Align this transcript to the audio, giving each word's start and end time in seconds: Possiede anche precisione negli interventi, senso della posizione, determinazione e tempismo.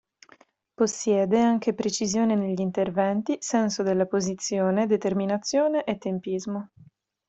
Possiede 0.73 1.39
anche 1.39 1.75
precisione 1.75 2.33
negli 2.33 2.59
interventi, 2.59 3.37
senso 3.39 3.83
della 3.83 4.07
posizione, 4.07 4.87
determinazione 4.87 5.83
e 5.83 5.99
tempismo. 5.99 6.71